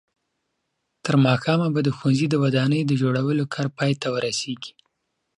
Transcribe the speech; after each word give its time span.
تر 1.05 1.15
ماښامه 1.25 1.67
به 1.73 1.79
د 1.83 1.89
ښوونځي 1.97 2.27
د 2.29 2.35
ودانۍ 2.43 2.81
جوړولو 3.01 3.43
کار 3.53 3.67
پای 3.77 3.91
ته 4.01 4.07
ورسېږي. 4.15 4.71